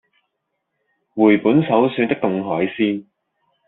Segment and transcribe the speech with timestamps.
[1.13, 3.05] 回本首選的凍海鮮